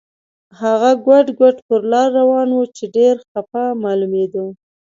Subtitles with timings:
[0.61, 4.43] هغه ګوډ ګوډ پر لار روان و چې ډېر خپه معلومېده.